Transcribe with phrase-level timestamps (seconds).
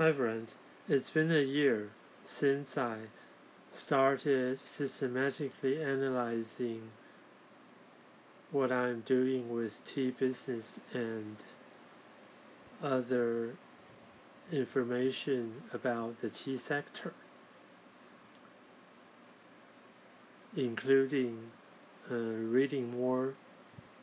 [0.00, 0.48] Hi, friend.
[0.88, 1.90] It's been a year
[2.24, 3.00] since I
[3.70, 6.92] started systematically analyzing
[8.50, 11.36] what I'm doing with tea business and
[12.82, 13.56] other
[14.50, 17.12] information about the tea sector,
[20.56, 21.50] including
[22.10, 23.34] uh, reading more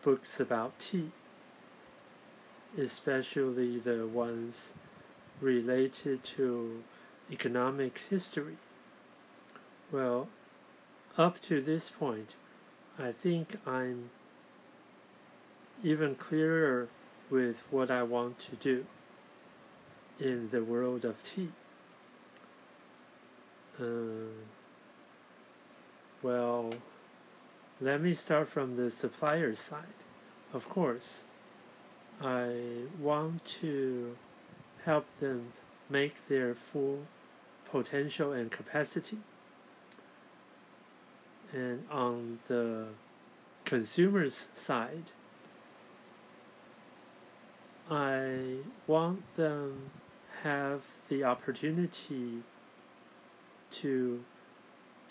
[0.03, 1.09] books about tea,
[2.77, 4.73] especially the ones
[5.41, 6.83] related to
[7.31, 8.57] economic history.
[9.91, 10.27] Well,
[11.17, 12.35] up to this point,
[12.99, 14.09] I think I'm
[15.83, 16.87] even clearer
[17.29, 18.85] with what I want to do
[20.19, 21.49] in the world of tea.
[23.79, 24.33] Uh,
[26.23, 26.73] well,
[27.79, 29.83] let me start from the supplier side.
[30.53, 31.25] Of course,
[32.21, 32.55] I
[32.99, 34.15] want to
[34.87, 35.51] help them
[35.89, 36.99] make their full
[37.69, 39.17] potential and capacity.
[41.51, 42.87] And on the
[43.65, 45.11] consumer's side,
[47.91, 49.91] I want them
[50.43, 52.43] have the opportunity
[53.71, 54.23] to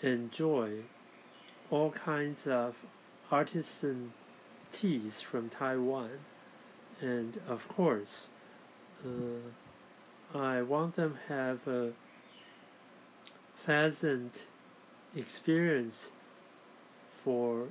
[0.01, 0.85] enjoy
[1.69, 2.77] all kinds of
[3.31, 4.13] artisan
[4.71, 6.09] teas from Taiwan
[6.99, 8.29] and of course
[9.05, 9.49] uh,
[10.33, 11.93] I want them have a
[13.63, 14.45] pleasant
[15.15, 16.11] experience
[17.23, 17.67] for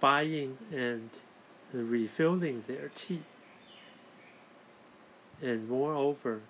[0.00, 1.10] buying and
[1.72, 3.22] refilling their tea.
[5.42, 6.40] And moreover,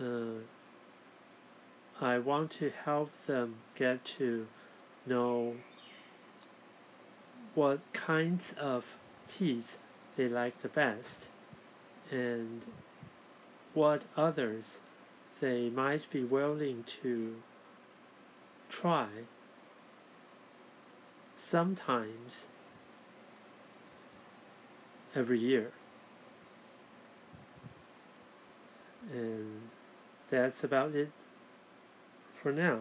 [0.00, 0.42] uh,
[2.00, 4.46] I want to help them get to
[5.06, 5.56] know
[7.54, 9.78] what kinds of teas
[10.16, 11.28] they like the best
[12.10, 12.62] and
[13.76, 14.80] what others
[15.40, 17.36] they might be willing to
[18.70, 19.08] try
[21.36, 22.46] sometimes
[25.14, 25.72] every year.
[29.12, 29.68] And
[30.30, 31.10] that's about it
[32.34, 32.78] for now.